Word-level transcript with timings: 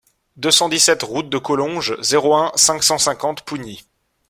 deux 0.35 0.49
cent 0.49 0.67
dix-sept 0.67 1.03
route 1.03 1.29
de 1.29 1.37
Collonges, 1.37 1.95
zéro 2.01 2.35
un, 2.35 2.51
cinq 2.55 2.81
cent 2.83 2.97
cinquante 2.97 3.43
Pougny 3.43 3.83